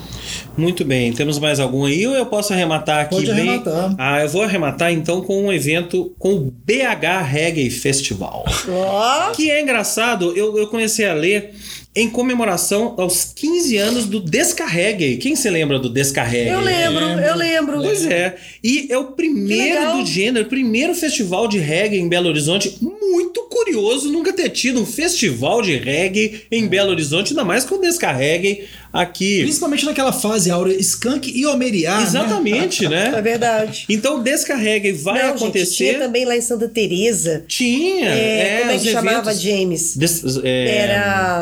[0.58, 1.12] Muito bem.
[1.12, 3.49] Temos mais algum aí ou eu posso arrematar aqui Pode bem?
[3.49, 3.95] arrematar.
[3.97, 8.45] Ah, eu vou arrematar então com um evento com o BH Reggae Festival.
[8.69, 11.54] Ó, Que é engraçado, eu, eu comecei a ler
[11.93, 15.17] em comemoração aos 15 anos do Descarregue.
[15.17, 16.49] Quem se lembra do Descarregue?
[16.49, 17.82] eu lembro, eu lembro.
[17.82, 18.38] Pois é.
[18.63, 22.77] E é o primeiro do gênero, o primeiro festival de reggae em Belo Horizonte.
[22.80, 27.75] Muito curioso nunca ter tido um festival de reggae em Belo Horizonte, ainda mais com
[27.75, 29.41] o Descarregue aqui.
[29.41, 31.97] Principalmente naquela fase áurea Skunk e Omeriá.
[31.97, 32.04] né?
[32.04, 33.21] Exatamente, É né?
[33.21, 33.86] verdade.
[33.89, 35.75] Então o Descarregue vai Não, gente, acontecer.
[35.75, 37.43] tinha também lá em Santa Teresa.
[37.47, 39.41] Tinha, É, é, como é que chamava, eventos.
[39.41, 39.95] James?
[39.97, 41.39] Des- é, Era.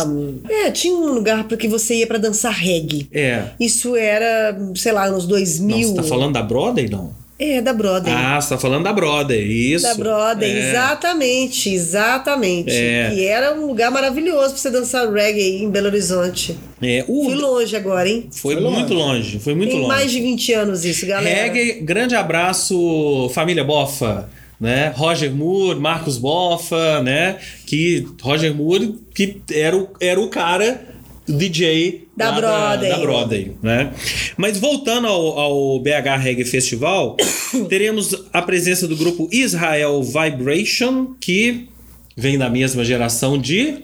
[0.50, 3.08] É, tinha um lugar para que você ia para dançar reggae.
[3.12, 3.44] É.
[3.60, 5.78] Isso era, sei lá, nos 2000.
[5.78, 7.14] Não, você tá falando da Broadway, não?
[7.42, 8.14] É, da Brother.
[8.14, 9.86] Ah, você tá falando da Brother, isso.
[9.86, 10.70] Da Brother, É.
[10.70, 12.70] exatamente, exatamente.
[12.76, 13.14] É.
[13.14, 16.58] E era um lugar maravilhoso pra você dançar reggae em Belo Horizonte.
[16.82, 18.28] É, o- Fui longe agora, hein?
[18.32, 19.88] foi, Foi muito longe, foi muito Tem longe.
[19.88, 21.44] mais de 20 anos isso, galera.
[21.44, 24.30] Reggae, grande abraço, família Bofa.
[24.60, 24.92] Né?
[24.94, 27.38] Roger Moore, Marcos Bofa, né?
[27.66, 30.82] Que Roger Moore que era o, era o cara
[31.30, 32.90] DJ Da Broadway.
[32.90, 33.94] Da, Broadway, né?
[34.38, 37.16] Mas voltando ao, ao BH Reggae Festival,
[37.70, 41.68] teremos a presença do grupo Israel Vibration, que
[42.16, 43.84] vem da mesma geração de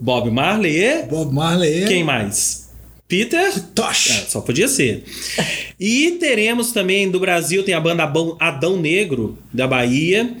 [0.00, 1.86] Bob Marley e Bob Marley.
[1.86, 2.61] quem mais?
[3.12, 4.08] Peter Tosh.
[4.10, 5.04] é, só podia ser.
[5.78, 10.32] E teremos também do Brasil, tem a banda Adão Negro, da Bahia.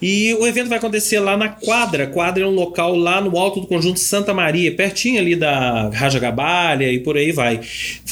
[0.00, 2.06] E o evento vai acontecer lá na Quadra.
[2.06, 6.20] Quadra é um local lá no alto do Conjunto Santa Maria, pertinho ali da Raja
[6.20, 7.60] Gabalha e por aí vai.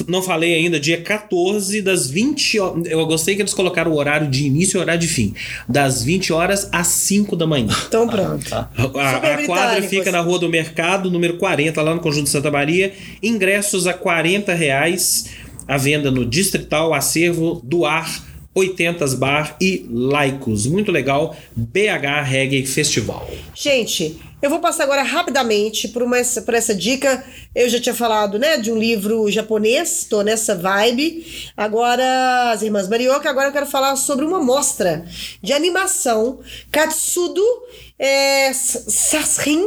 [0.08, 2.86] Não falei ainda, dia 14, das 20 horas.
[2.86, 5.32] Eu gostei que eles colocaram o horário de início e o horário de fim.
[5.68, 7.68] Das 20 horas às 5 da manhã.
[7.86, 8.52] Então pronto.
[8.52, 12.28] A, a- a Super quadra fica na Rua do Mercado, número 40, lá no Conjunto
[12.28, 12.92] Santa Maria.
[13.22, 15.30] Ingressos a 40 reais.
[15.66, 18.24] A venda no Distrital Acervo do Ar,
[18.54, 20.66] 80 Bar e Laicos.
[20.66, 21.36] Muito legal.
[21.56, 23.30] BH Reggae Festival.
[23.54, 27.24] Gente, eu vou passar agora rapidamente por, uma, por essa dica.
[27.54, 31.24] Eu já tinha falado, né, de um livro japonês, tô nessa vibe.
[31.56, 35.04] Agora, as Irmãs Marioka, agora eu quero falar sobre uma mostra
[35.40, 36.40] de animação
[36.72, 37.40] Katsudo
[37.96, 39.64] é, Sasrin.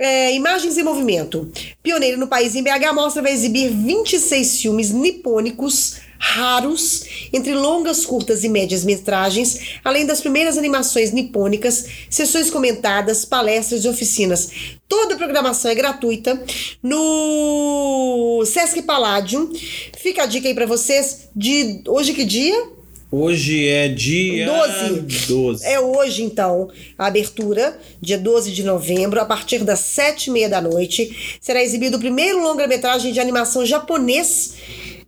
[0.00, 1.52] É, Imagens em Movimento.
[1.82, 8.04] Pioneiro no país em BH, a mostra vai exibir 26 filmes nipônicos raros entre longas,
[8.04, 14.50] curtas e médias metragens, além das primeiras animações nipônicas, sessões comentadas, palestras e oficinas.
[14.88, 16.42] Toda a programação é gratuita
[16.82, 19.50] no Sesc Palladium.
[19.98, 22.79] Fica a dica aí para vocês de hoje que dia?
[23.12, 25.26] Hoje é dia 12.
[25.26, 25.64] 12.
[25.66, 30.48] É hoje, então, a abertura, dia 12 de novembro, a partir das sete e meia
[30.48, 31.38] da noite.
[31.40, 34.54] Será exibido o primeiro longa-metragem de animação japonês.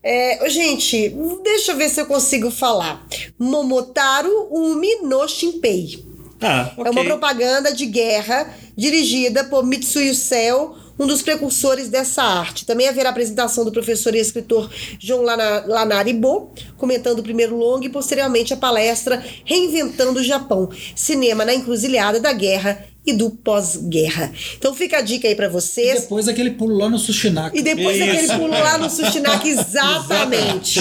[0.03, 3.07] É, gente, deixa eu ver se eu consigo falar.
[3.39, 6.03] Momotaro Umi no Shinpei.
[6.41, 12.65] Ah, É uma propaganda de guerra dirigida por Mitsuyo Seo, um dos precursores dessa arte.
[12.67, 17.91] Também haverá apresentação do professor e escritor João Lana- Lanaribo, comentando o primeiro longa e
[17.91, 24.33] posteriormente a palestra Reinventando o Japão, cinema na encruzilhada da guerra e do pós-guerra.
[24.57, 26.03] Então fica a dica aí pra E vocês.
[26.03, 27.57] depois aquele pulo lá no Sushinaka.
[27.59, 28.05] E depois Isso.
[28.11, 30.81] aquele pulo lá no Sushinak, exatamente.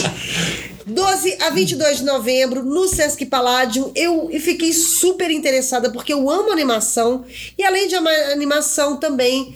[0.86, 6.52] 12 a 22 de novembro, no Sesc Palladium, eu fiquei super interessada porque eu amo
[6.52, 7.24] animação
[7.58, 9.56] e além de amar animação também,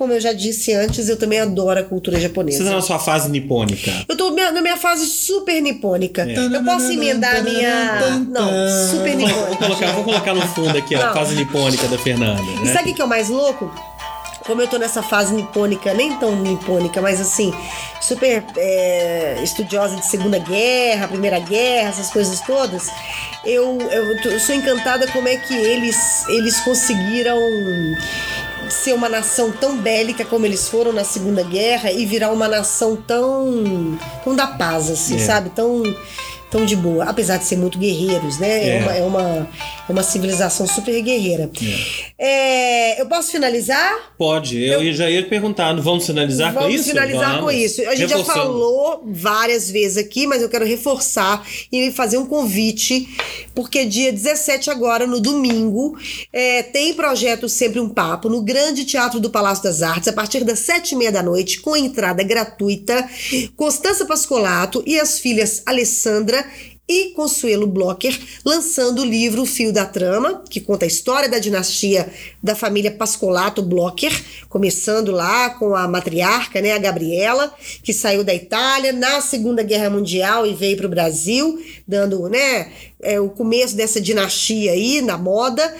[0.00, 2.64] como eu já disse antes, eu também adoro a cultura Você tá japonesa.
[2.64, 3.92] na sua fase nipônica.
[4.08, 6.22] Eu tô minha- na minha fase super nipônica.
[6.22, 6.36] É.
[6.56, 8.00] Eu posso emendar a minha.
[8.30, 8.50] Não,
[8.90, 9.56] super Vou nipônica.
[9.58, 12.40] colocar, vou colocar no fundo aqui, ó, a fase nipônica da Fernanda.
[12.42, 12.72] E Né?
[12.72, 13.70] sabe o que que é o mais louco?
[14.46, 17.52] Como eu tô nessa fase nipônica, nem tão nipônica, mas assim,
[18.00, 22.88] super é, estudiosa de Segunda Guerra, Primeira Guerra, essas coisas todas,
[23.44, 27.38] eu, eu, tô- eu sou encantada como é que eles, eles conseguiram
[28.70, 32.96] ser uma nação tão bélica como eles foram na Segunda Guerra e virar uma nação
[32.96, 35.18] tão, tão da paz, assim, É.
[35.18, 35.50] sabe?
[35.50, 35.82] Tão,
[36.50, 37.04] tão de boa.
[37.04, 38.48] Apesar de ser muito guerreiros, né?
[38.68, 38.82] É, É.
[38.82, 39.48] uma, é, uma,
[39.88, 41.50] é uma civilização super guerreira.
[42.18, 44.12] É, eu posso finalizar?
[44.18, 46.88] Pode, eu, já ia perguntar, vamos finalizar Vamos com isso?
[46.88, 47.44] finalizar Vamos.
[47.44, 47.80] com isso.
[47.82, 48.46] A gente já Reforçando.
[48.46, 53.08] falou várias vezes aqui, mas eu quero reforçar e fazer um convite,
[53.54, 55.96] porque dia 17 agora, no domingo,
[56.32, 60.44] é, tem projeto Sempre um Papo no Grande Teatro do Palácio das Artes, a partir
[60.44, 63.08] das sete e meia da noite, com entrada gratuita.
[63.56, 66.39] Constança Pascolato e as filhas Alessandra
[66.90, 72.12] e Consuelo Blocker, lançando o livro Fio da Trama, que conta a história da dinastia
[72.42, 74.12] da família Pascolato Blocker,
[74.48, 79.88] começando lá com a matriarca, né, a Gabriela, que saiu da Itália na Segunda Guerra
[79.88, 82.70] Mundial e veio para o Brasil, dando, né,
[83.02, 85.74] é, o começo dessa dinastia aí na moda.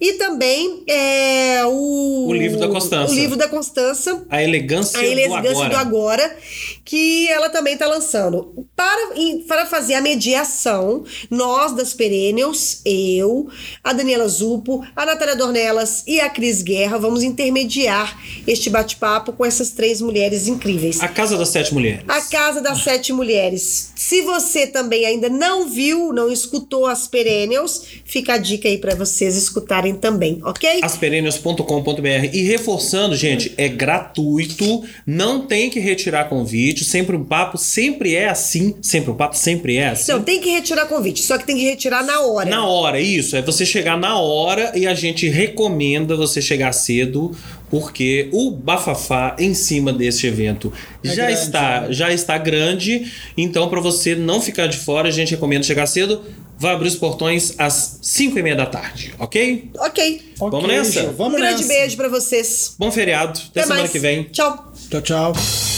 [0.00, 2.26] E também é, o...
[2.28, 3.12] O livro da Constança.
[3.12, 5.68] O livro da Constança, A elegância, a elegância do agora.
[5.68, 6.36] do agora,
[6.84, 8.66] que ela também está lançando.
[8.74, 9.14] Para,
[9.46, 13.48] para fazer a mediação, nós das Perennials, eu,
[13.84, 19.44] a Daniela Zupo, a Natália Dornelas e a Cris Guerra, vamos intermediar este bate-papo com
[19.44, 21.00] essas três mulheres incríveis.
[21.00, 22.02] A Casa das Sete Mulheres.
[22.08, 23.92] A Casa das Sete Mulheres.
[23.94, 28.94] Se você também ainda não viu, não escutou as Perennials, fica a dica aí para
[28.94, 30.80] vocês escutarem também, ok?
[30.82, 38.14] asperennios.com.br e reforçando, gente, é gratuito, não tem que retirar convite, sempre um papo, sempre
[38.14, 40.12] é assim, sempre um papo, sempre é assim.
[40.12, 42.48] Não, tem que retirar convite, só que tem que retirar na hora.
[42.48, 43.36] Na hora, isso.
[43.36, 47.32] É você chegar na hora e a gente recomenda você chegar cedo,
[47.72, 50.70] porque o bafafá em cima desse evento
[51.02, 51.86] É já grande, está né?
[51.90, 53.10] já está grande.
[53.34, 56.20] Então, para você não ficar de fora, a gente recomenda chegar cedo.
[56.58, 59.70] Vai abrir os portões às 5 e meia da tarde, ok?
[59.78, 60.32] Ok.
[60.36, 61.02] Vamos Ok, nessa?
[61.12, 61.68] Vamos um grande nessa.
[61.68, 62.74] beijo pra vocês.
[62.78, 63.40] Bom feriado.
[63.50, 63.90] Até, semana mais.
[63.90, 64.24] que vem.
[64.24, 64.70] Tchau.
[64.90, 65.71] Tchau, tchau.